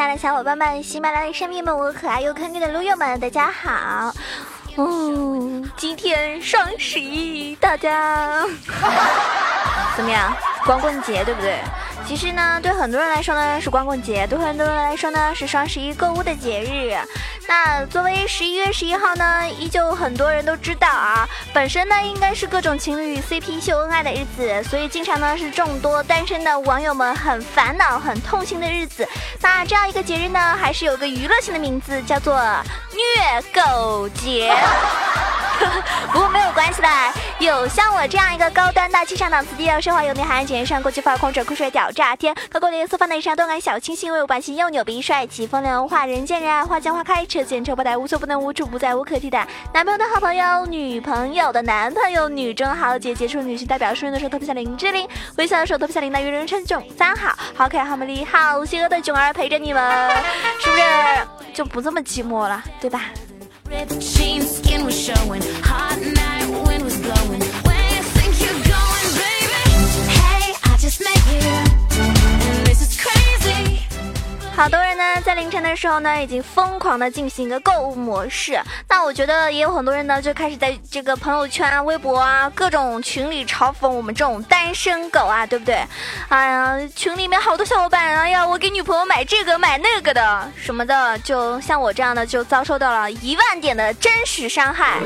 [0.00, 4.10] 亲爱的小伙伴们，喜马拉雅生命们，我可爱又坑爹的撸友们，大家好。
[4.76, 8.46] 哦，今天双十一，大家
[9.94, 10.34] 怎么样？
[10.64, 11.58] 光棍节对不对？
[12.10, 16.98] 其实呢，对很多人来说呢是光棍节，对很多人来说呢是双十一购物的节日。
[17.46, 29.08] 那作为十一月十一号呢，依旧很多人都知道啊，本身呢应该是各种情侣 CP 秀恩爱的日子，所以经常呢是众多单身的网友们很烦恼、很痛心的日子。
[29.40, 32.34] 那这样一个节日呢，还是有个娱乐性的名字，叫做
[32.92, 34.52] 虐狗节。
[36.12, 36.88] 不过没有关系的，
[37.38, 49.46] 有像我这样一个高端大气上档次、低调奢华有内涵、简约上国际范儿、空者酷帅屌炸天、高过脸色放内上动感小清新、威武霸气又牛逼、帅气风流化人见人爱、花见花开、车见车爆胎、无所不能、无处不在、无可替代。
[49.72, 60.10] 男朋友的好朋友，女朋友的男朋友，女中豪杰，杰出女性代表，淑人的时候特别像林志玲，微笑的时候特别像林黛玉，人称囧三好，好可爱、好美丽、好邪恶的囧儿陪着你们，
[60.60, 60.82] 是不是
[61.52, 63.04] 就不这么寂寞了，对吧？
[63.70, 66.39] Ripped jeans, skin was showing, hot night.
[74.60, 78.60] 好多人呢，在凌晨的时候呢，已经疯狂的进行一个购物模式。
[78.86, 85.82] 那我觉得也有很多人呢，就开始在这个朋友圈啊、微博啊、各种群里嘲讽我们这种单身狗啊，对不对？
[86.28, 95.00] 哎呀，群里面好多小伙伴，哎呀，我给女朋友买这个买那个的什么的，就像我这样的，就遭受到了一万点的真实伤害，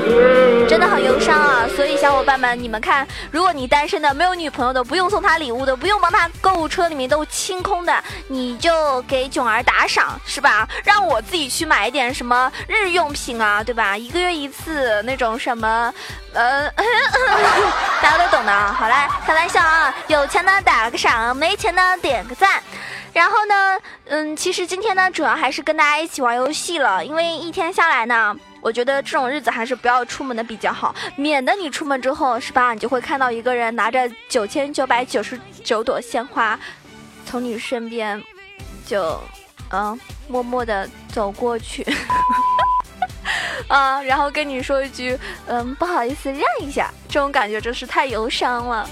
[0.69, 1.65] 真的很忧伤啊。
[1.77, 7.95] 所以小伙伴们，你们看，如果你单身的，没有女朋友的，不用送她礼物的，不用帮她购物车里面都清空的，
[8.27, 9.44] 你就给囧。
[9.47, 10.69] 而打赏是吧？
[10.85, 13.97] 让我自己去买一点什么日用品啊，对吧？
[13.97, 15.93] 一个月一次那种什么，
[16.33, 16.71] 呃，
[18.03, 18.75] 大家都懂的啊。
[18.79, 18.95] 好嘞，
[19.27, 19.95] 开玩笑啊！
[20.09, 22.63] 有钱的打个赏，没钱的点个赞。
[23.13, 27.05] 然后呢，嗯，其实今天呢，主要还是跟大家一起玩游戏了。
[27.05, 36.59] 因为一天下来呢，我觉得这种日子还是不要出门的比较好，免得你出门之后是吧，你就会看到一个人拿着九千九百九十九朵鲜花，
[37.25, 38.21] 从你身边。
[38.87, 39.21] 就，
[39.71, 41.87] 嗯，默默的走过去，
[43.69, 48.89] 啊，然后跟你说一句，嗯，不好意思，让一下，这种感觉真是太忧伤了。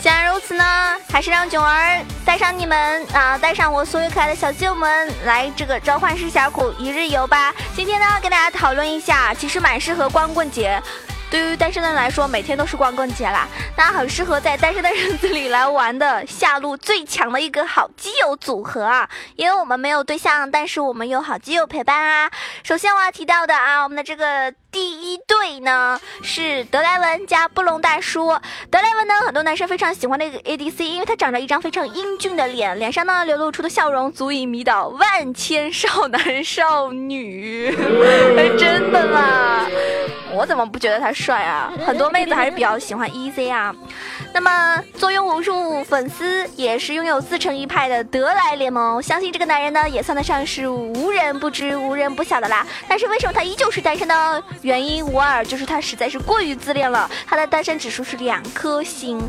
[0.00, 0.64] 既然如此呢，
[1.10, 7.54] 还是让囧儿带上你们啊，带上我所有可爱的小舅们来这个召唤师峡谷一日游吧。
[7.74, 10.82] 今天呢，跟大家讨论一下，其实蛮适合光棍节。
[11.30, 19.08] 对于单身的人来说，每天都是光棍节啦，那很适合在单身的日子里来玩的下路最强的一个好基友组合啊！
[19.36, 22.30] 因为我们没有对象，但是我们有好基友陪伴啊。
[22.62, 24.54] 首先我要提到的啊，我们的这个。
[24.74, 28.26] 第一对呢是德莱文加布隆大叔。
[28.72, 37.70] 德莱文呢，很多男生非常喜欢那个 ADC，因为他长着一张非常英俊的脸，脸上呢流露出的笑容足以迷倒万千少男少女。
[38.58, 39.64] 真的吗？
[40.32, 41.72] 我怎么不觉得他帅啊？
[41.86, 43.72] 很多妹子还是比较喜欢 EZ 啊。
[44.34, 52.66] 那么，坐拥无数粉丝，也是拥有自成一派的德莱联盟，相信这个男人呢，也算得上是无人不知、无人不晓的啦。
[52.88, 54.42] 但是为什么他依旧是单身呢？
[54.62, 57.08] 原因无二，就是他实在是过于自恋了。
[57.28, 59.22] 他的单身指数是两颗星。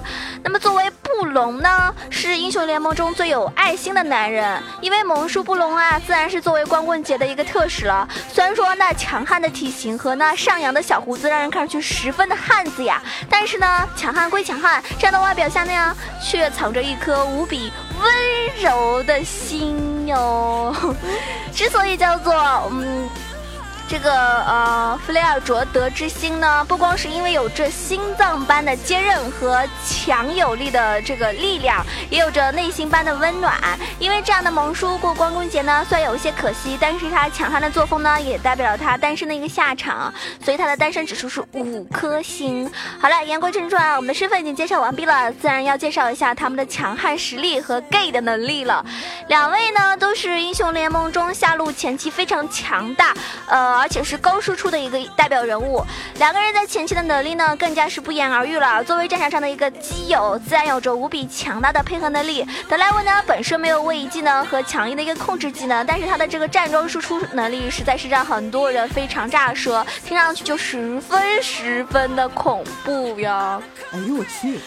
[0.43, 4.59] 那么作为布隆呢，是英雄联盟中最有爱心的男人。
[4.81, 8.07] 因为萌叔布隆啊，自然是作为光棍节的一个特使了。
[8.33, 12.99] 虽然说那强悍的体型和那上扬的小胡子让人看上去十分的汉子呀，
[13.29, 20.75] 但是呢，强悍归强悍，这样的外表下呢，却藏着一颗无比温柔的心哟。
[21.53, 22.33] 之所以叫做
[22.72, 23.09] 嗯。
[23.88, 33.53] 这个呃，弗雷尔卓德之心呢，不光是因为有着心脏般的坚韧和强有力的这个力量，也有着内心般的温暖。
[33.99, 40.11] 因为这样的萌叔过光棍节呢，虽然有一些可惜，但是他强悍的作风呢，也代表了他单身的一个下场，
[40.43, 42.70] 所以他的单身指数是五颗星。
[42.99, 48.84] 好了，言归正传，我们的身份已经介绍完毕了，自然要介绍一下他们的强悍实力和 gay 的能力了。
[49.28, 53.14] 两位呢，都是英雄联盟中下路前期非常强大，
[53.46, 53.74] 呃。
[53.77, 55.83] 而且是高输出的一个代表人物，
[56.17, 58.83] 两个人在前期的能力呢，更加是不言而喻了。
[58.83, 62.45] 作为战场上的一个基友，自然有着无比强大的配合能力。
[62.69, 73.61] 德莱文呢，本身没有位移技能和强硬的一个控制技能，但是他的这个站桩输出能力，实在是让很多人非常炸舌，听上去就十分十分的恐怖呀！
[73.91, 74.59] 哎呦我去！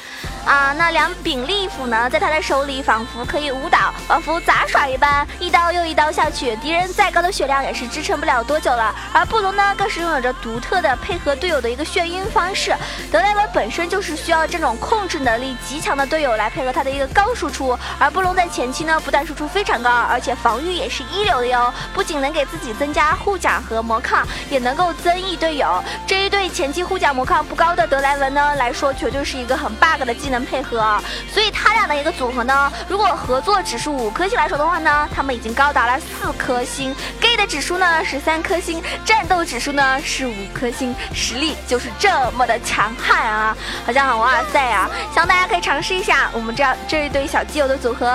[0.48, 8.94] 啊，那两柄利斧呢，在他的手里仿佛可以舞蹈，仿佛杂耍一般，一刀又一刀下去，敌人再高的血量也是支撑不了多久了。
[9.12, 12.74] 而布隆呢，更是拥有着独特的配合队友的一个眩晕方式。
[13.12, 21.70] 德莱文本身就是需要这种控制能力极强的队友来配合他的一个高输出，而布隆在前期呢，不但输出非常高，而且防御也是一流的哟。
[21.92, 25.84] 不仅能给自己增加护甲和魔抗，也能够增益队友。
[26.06, 31.00] 这一对前期护甲魔抗不高的德莱文呢来说，绝对是一个很 bug 的技能配合。
[31.32, 36.94] 所以他俩的一个组合呢，如果合作指数五颗星来说的话呢，他们已经高达了四颗星。
[37.20, 43.56] gay 的指数呢是三颗星，战斗指数呢是五颗星，实力就是这么的强悍啊！
[43.86, 44.90] 好像很哇塞啊！
[45.12, 48.06] 希望大家可以尝试一下我们这样这一对小基友的组合。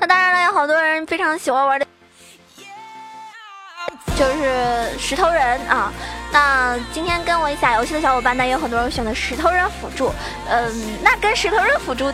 [0.00, 1.86] 那当然了，有好多人非常喜欢玩的。
[4.22, 5.92] 就是石头人啊，
[6.30, 10.12] 那今天跟我一起打游戏的小伙伴呢，有很多人选择石头人辅助，
[10.48, 10.72] 嗯，
[11.02, 12.04] 那跟石头人辅助。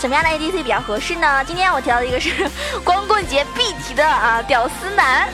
[0.00, 1.42] 什么样的 ADC 比较合适呢？
[1.44, 2.30] 今天我提到的一个是
[2.84, 5.28] 光棍节必提的啊，屌丝男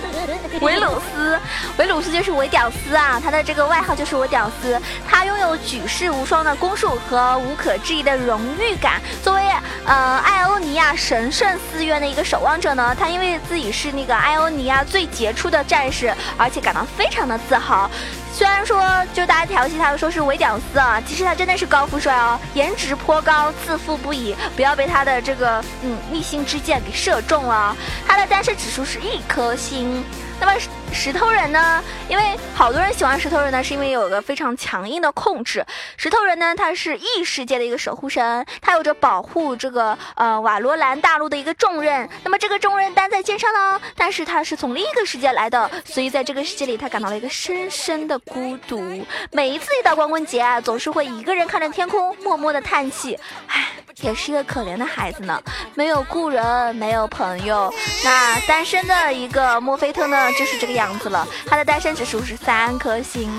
[0.61, 1.39] 维 鲁斯，
[1.79, 4.81] 维鲁斯就是维屌丝啊，他的这个外号就是维屌丝。
[5.09, 9.01] 他拥有举世无双的攻术和无可置疑的荣誉感。
[9.23, 9.43] 作为
[9.85, 17.91] 呃艾欧尼亚神圣寺院的一个守望者呢，他因为自己是那个艾欧尼亚最杰出的战士，而且感到非常的自豪。
[18.33, 18.83] 虽然说
[19.13, 27.77] 就大家调戏他说是伪屌丝啊，其实他真的是高富帅哦，颜值颇高，自负不已，不要被他的这个嗯逆心之箭给射中了。
[28.07, 30.03] 他的单身指数是一颗星。
[30.43, 30.61] 那么
[30.93, 31.81] 石头人呢？
[32.09, 35.65] 因为好多人喜欢石头人呢，是因为有个非常强硬的控制。
[35.97, 42.09] 石头人呢，他是异世界的一个守护神，他有着保护这个呃瓦罗兰大陆的一个重任。
[42.25, 49.07] 那么这个重任担在肩上呢，但是他是从另一个世界来的，所以在这个世界里，他感到了一个深深的孤独。
[49.31, 53.17] 每一次一到光棍节啊，总是会一个人看着天空，默默的叹气，
[53.47, 53.69] 唉。
[54.01, 55.41] 也是一个可怜的孩子呢，
[55.75, 57.73] 没有故人，没有朋友。
[58.05, 61.27] 那单身的一个墨菲特呢，就是这个样子了。
[61.47, 63.31] 他的单身指数是三颗星。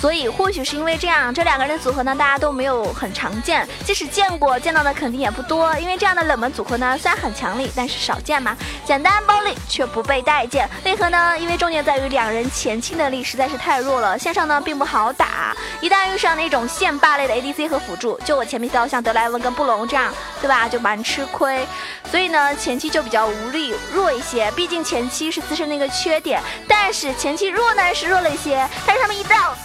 [0.00, 3.66] 所以或许是因为这样，这两个人的组合呢，大家都没有很常见。
[3.84, 5.76] 即使见过，见到的肯定也不多。
[5.78, 8.56] 因为这样的冷门组合呢，虽然很强力，但是少见嘛。
[8.84, 11.36] 简单暴力却不被待见，为何呢？
[11.38, 15.56] 因为重点在于两人前期能力实在是太弱了，线上呢并不好打。
[15.80, 20.68] 一旦遇上那种线霸类的 ADC 和辅助，就我前面提到像德莱文跟布隆这样，对吧？
[20.68, 21.66] 就蛮吃亏。
[22.10, 24.50] 所以呢，前期就比较无力弱一些。
[24.52, 29.56] 毕竟前期是自身的一个缺点，但是前期弱呢是弱了一些，但是他们一到。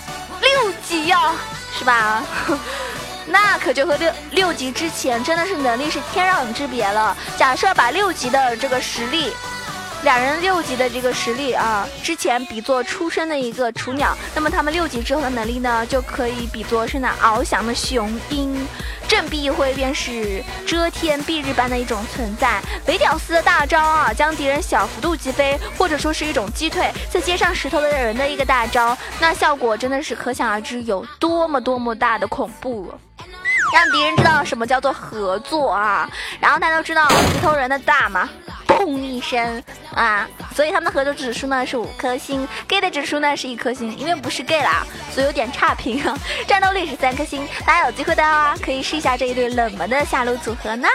[0.44, 1.34] 六级呀，
[1.78, 2.24] 是吧？
[3.26, 7.16] 那可就和六六级之前真的是能力是天壤之别了。
[7.38, 9.34] 假设把六级的这个实力。
[10.04, 18.68] 两人六级的这个实力啊，之前比作出生的一个雏鸟，那么他们六级之后的能力呢，就可以比作是那翱翔的雄鹰，
[19.08, 22.62] 振臂一挥便是遮天蔽日般的一种存在。
[22.86, 32.94] 维屌丝的大招啊，将敌人小幅度击飞，或者说是一种击退，再接上石头的人的一个大招，那效果真的是可想而知有多么多么大的恐怖。
[33.74, 36.08] 让敌人知道什么叫做合作啊，
[36.40, 38.30] 然后大家都知道石头人的大吗？
[38.78, 46.18] 砰一声啊，所以他们的合作指数呢是五颗星，gay 的指数呢是一颗星，因为不是 gay 啦，所以有点差评啊。
[46.48, 50.88] 战斗力是三颗星，大家有机会的话可以试一下这一对冷门的下路组合呢。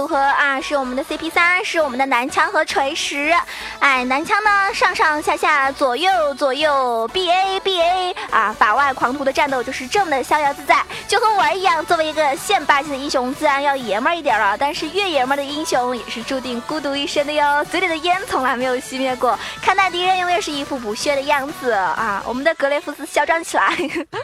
[0.00, 3.34] 组合啊，是我们的 CP 三，是我们的男枪和锤石。
[3.80, 11.84] 哎，男枪呢，上上下下，左右左右，BA BA 啊，法外狂徒的战斗就是这么的逍遥自在，就和我一样。
[11.84, 14.56] 作为一个现霸气的英雄，自然要爷们儿一点了。
[14.56, 17.62] 但是越爷们儿的英雄，也是注定孤独一生的哟。
[17.66, 22.22] 嘴里的烟从来没有熄灭过，看待敌人永远是一副不屑的样子啊。
[22.24, 23.76] 我们的格雷夫斯嚣张起来，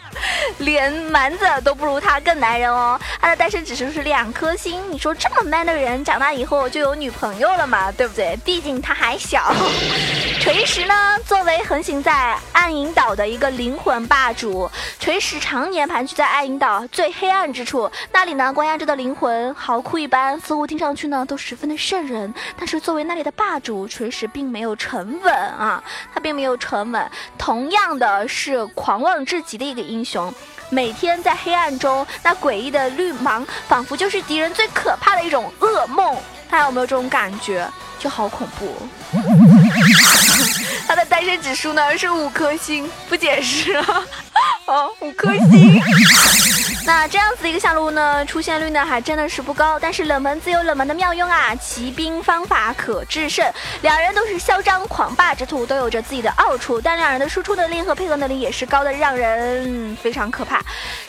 [0.57, 2.99] 连蛮子都不如他更男人哦。
[3.21, 7.91] 他的单身指数是两颗星，你说这么 man 的人，长大以后就有女朋友了嘛？
[7.93, 8.39] 对不对？
[8.45, 9.53] 毕竟他还小。
[10.41, 14.71] 锤石呢，作为横行在暗影岛的一个灵魂霸主，
[15.01, 22.33] 锤石常年盘踞在暗影岛最黑暗之处，那里呢关押着的灵魂嚎哭一般，似乎听上去呢都十分的瘆人。
[22.57, 25.83] 但是作为那里的霸主，锤石并没有沉稳啊，
[26.15, 27.11] 他并没有沉稳。
[27.37, 30.33] 同样的是狂妄至极的一个英雄，
[30.71, 36.17] 每天在黑暗中，那诡异的绿芒仿佛就是敌人最可怕的一种噩梦。
[36.49, 37.69] 大家有没有这种感觉？
[37.99, 38.77] 就好恐怖。
[40.87, 44.05] 他的单身指数呢是五颗星，不解释啊，
[44.67, 45.83] 哦，五颗星。
[46.87, 53.45] 那这样子一个下路呢，出现率呢还真的是不高，但是冷门自有冷门的妙用啊，骑兵方法可制胜。
[53.83, 60.63] 两人都是嚣张狂霸之徒，都有着自己的奥处，但两人的输出能力和配合能力也是高的让人非常可怕。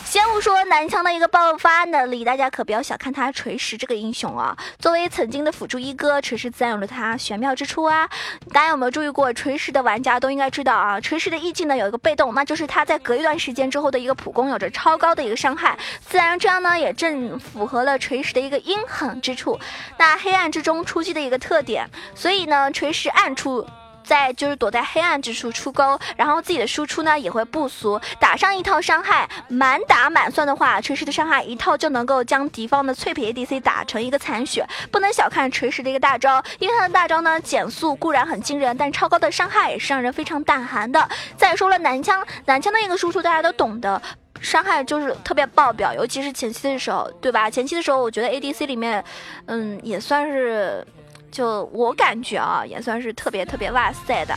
[0.09, 4.57] 先不说男枪的一个爆发能力，大家可不要小看他锤石这个英雄啊。
[4.79, 8.09] 作为曾经的辅助一哥，锤石自然有着他玄妙之处啊。
[8.53, 15.77] 大家有没有注意过，锤石的玩家都应该知道啊，锤石的 E 技呢有一个被动，那就是他在隔一段时间之后的一个普攻有着超高的一个伤害。
[15.99, 19.59] 自然这样呢，也正符合了锤石的一个阴狠之处，
[19.97, 21.85] 那黑暗之中出击的一个特点。
[22.15, 23.67] 所以呢，锤石暗处
[24.07, 34.65] 在就是躲在黑暗之处出钩，然后自己的输出呢也会不俗，打上一套伤害，满打满算的话，锤石的伤害一套就能够将敌方的脆皮 ADC 打成一个残血。
[34.91, 41.07] 不能小看锤石的一个大招，因为他的大招呢减速固然很惊人，但超高的伤害也是让人非常胆寒的。
[41.35, 44.01] 再说了，男枪男枪的一个输出大家都懂的。
[44.39, 47.49] 伤害就是特别爆表，尤其是前期的时候，对吧？
[47.49, 49.03] 前期的时候，我觉得 ADC 里面，
[49.47, 50.85] 嗯，也算是，
[51.31, 54.35] 就我感觉啊，也算是特别特别哇塞的，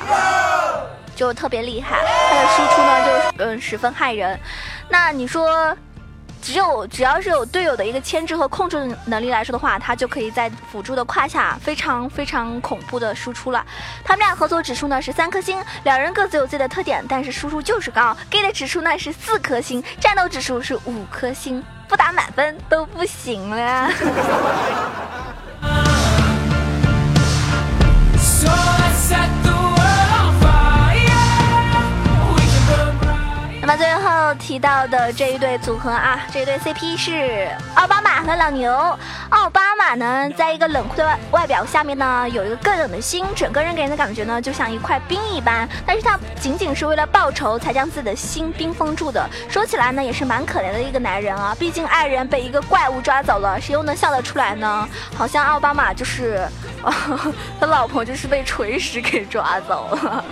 [1.14, 1.99] 就特别厉害。
[2.30, 4.38] 他的输出呢，就嗯十分害人。
[4.88, 5.76] 那你说？
[6.42, 13.62] 只有只要是有队友的一个牵制和控制能力来说的话，他就可以在辅助的胯下非常非常恐怖的输出了。
[14.02, 18.16] 他们俩合作指数呢是三颗星，两人各自有自己的特点，但是输出就是高。
[18.30, 23.90] gay 的指数呢是四颗星，战斗指数是五颗星，不打满分都不行了。
[34.50, 38.99] 提到的这一对组合啊，这一对 CP 是奥巴马和老牛。
[39.28, 45.69] 奥巴马呢，在一个冷酷的外外表下面呢，有一个更冷的心，整个人给人的感觉呢，就像一块冰一般。
[45.87, 49.25] 但是他仅仅是为了报仇，才将自己的心冰封住的。
[49.49, 51.54] 说起来呢，也是蛮可怜的一个男人啊。
[51.57, 54.88] 毕竟爱人被一个怪物抓走了，谁又能笑得出来呢？
[55.16, 56.45] 好像奥巴马就是，
[57.61, 60.25] 他老婆就是被锤石给抓走了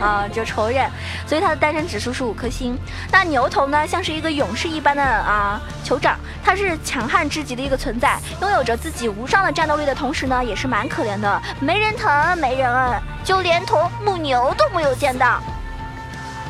[0.00, 0.90] 啊，就仇人。
[1.26, 2.48] 所以他的单身指数是五颗。
[2.48, 2.78] 星，
[3.12, 15.40] 那牛头呢，像是一个勇士一般的啊酋长，他是强悍至极的一个存在，拥有着自己无上的战斗力的同时呢，也是蛮可怜的，没人疼，没人爱，就连头母牛都没有见到。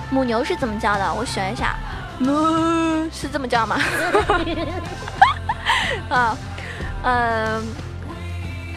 [0.09, 1.13] 母牛是怎么叫的？
[1.13, 1.77] 我选一下，
[2.19, 3.77] 母是这么叫吗？
[6.09, 6.37] 啊，
[7.03, 7.67] 嗯，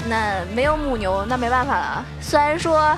[0.07, 2.05] 那没有母牛，那没办法了。
[2.21, 2.97] 虽然说。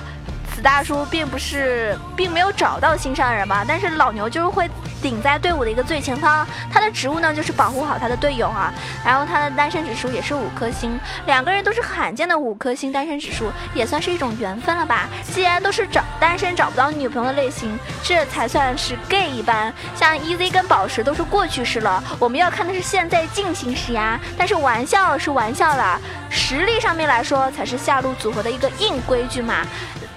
[0.54, 4.70] 子大叔并不是，并没有找到心上人吧，但是老牛就是会。
[5.02, 8.72] 顶在队伍的一个最前方，他的职务呢就是保护好他的队友啊。
[9.04, 15.06] 然后他的单身指数也是五颗星，两个人都是罕见的五颗星单身指数，也算是一种缘分了吧。
[15.30, 19.70] 既然都是找单身找不到女朋友的类型，这才算是 gay 一般。
[19.94, 24.18] 像 EZ 跟宝石都是过去式了，我们要看的是现在进行时呀。
[24.38, 29.56] 但是玩笑是玩笑啦，实力上面来说才是下路组合的一个硬规矩嘛。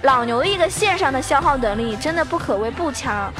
[0.04, 3.32] 老牛一个线上的消耗能力真的不可谓不强。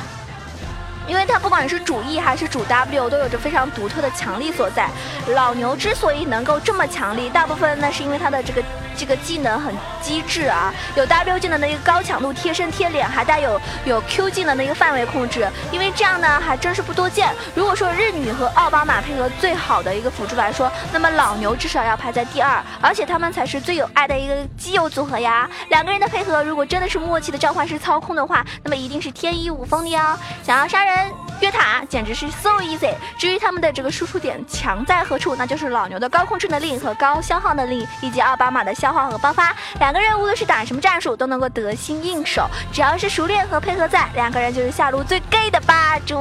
[1.08, 4.90] 因为他不管是主 E 还是主 W 都有着非常独特的强力所在。
[5.30, 8.62] 老牛之所以能够这么强力，大部分那是因为他的这个。
[8.98, 15.48] 这个技能很机智啊，有 W 技能的一个高强度贴身贴脸，还带有有 Q 技能的一个范围控制。
[15.72, 17.34] 因为这样呢，还真是不多见。
[17.54, 25.48] 如果说日女和奥巴马配合最好的一个辅助来说，那么老牛至少要排在第二，而且他们才是最有爱的一个基友组合呀。
[25.70, 30.18] 两个人的配合，如果真的是默契的召唤师操控的话，那么一定是天衣无缝的哦。
[30.44, 32.94] 想要杀人越塔，简直是 so easy。
[33.18, 38.88] 至于他们的这个输出点强在何处，那就是老牛的高控制能力和高消耗能力，以及奥巴马的消。
[38.88, 46.16] 耗和爆发，两个人无论是打什么战术都能够得心应手，只要是熟练和配合在，两个人就是下路最 gay 的霸主。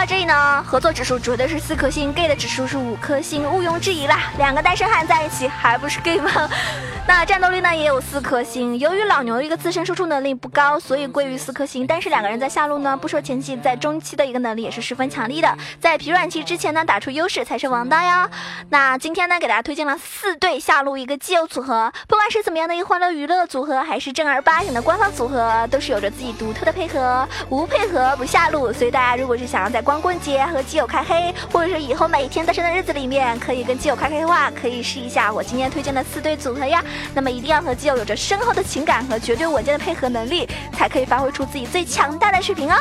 [0.00, 4.32] 到这里呢，合作指数绝对是四颗星，gay 的指数是五颗星，毋庸置疑啦。
[4.38, 6.30] 两个单身汉在一起还不是 gay 吗？
[7.06, 8.78] 那战斗力呢也有四颗星。
[8.78, 11.86] 由于老牛一个自身输出能力不高，所以归于四颗星。
[11.86, 15.54] 但是两个人在下路呢，不说前期，在中期的一个能力也是十分强力的。
[15.78, 18.30] 在疲软期之前呢，打出优势才是王道呀。
[18.70, 27.28] 那今天呢，给大家推荐了四对下路一个基友组合，不管是怎么样的一个欢乐娱乐组合，还是正儿八经的官方组合，都是有着自己独特的配合。
[27.50, 36.80] 无配合不下路，所以大家如果是想要在光棍节和基友开黑，或者是以后每一天单身的日子里面，可以跟基友开黑的话，可以试一下我今天推荐的四对组合呀，
[37.12, 42.76] 那么一定要和基友有着深厚的情感和绝对稳健的配合能力，才可以发挥出自己最强大的水平哦。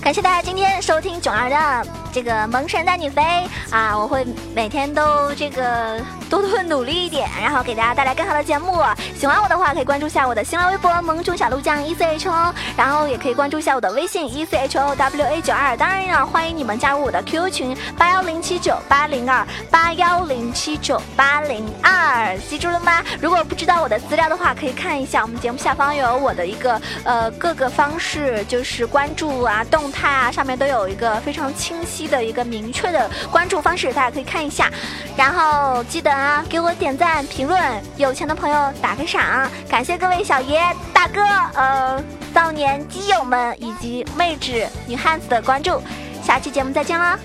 [0.00, 0.39] 感谢大家。
[0.60, 3.22] 天收听囧儿的这个萌神带你飞
[3.70, 3.96] 啊！
[3.96, 5.98] 我会每天都这个
[6.30, 8.80] 多多努力一点，然后给大家带来更好的节目。
[9.18, 15.76] 喜欢我的话，可以关注一下我的新浪微博萌宠小鹿酱 E C H O，然后也可以关注一下我的微信 E C H O W A 九二。
[15.76, 23.04] 当然了，欢迎你们加入我的 QQ 群八幺零七九八零二八幺零七九八零二，记住了吗？
[23.20, 29.90] 如果不知道我的资料的话，可以看一下我们节目下方有我的一个呃各个方式，就是关注啊动。
[29.90, 34.70] 态啊，上面都有一个非常清晰的一个明确的关注方式，大家可以看一下。
[35.16, 37.58] 然后记得啊，给我点赞、评论，
[37.96, 39.50] 有钱的朋友打个赏。
[39.70, 40.60] 感谢各位小爷、
[40.92, 41.22] 大哥、
[41.54, 42.02] 呃
[42.34, 45.80] 少年基友们以及妹纸、女汉子的关注。
[46.22, 47.18] 下期节目再见啦！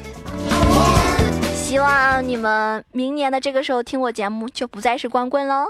[1.54, 5.66] 希望你们明年的这个时候听我节目就不再是光棍喽。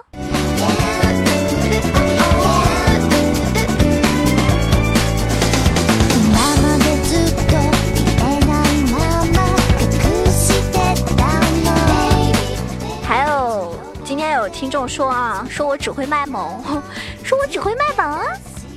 [14.55, 16.63] 听众说啊，说我只会卖萌，
[17.25, 18.17] 说我只会卖萌，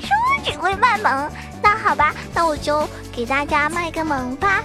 [0.02, 1.30] 说我只会卖萌。
[1.62, 4.60] 那好吧，那我就给大家卖个萌吧。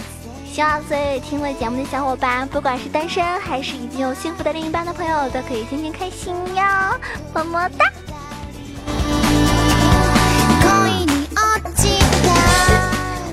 [0.52, 6.64] 希望所有听了节目的小伙伴，不管是单身还是已经有幸福的另一半的朋友，都可以天天开心哟，
[7.32, 7.86] 么么哒。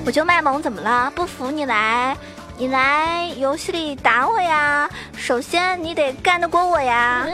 [0.05, 1.11] 我就卖萌怎么了？
[1.15, 2.15] 不服你来。
[2.61, 4.87] 你来游戏里打我呀！
[5.17, 7.25] 首先你得干得过我呀！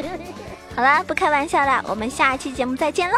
[0.74, 3.16] 好了，不开玩笑了，我们下期节目再见喽！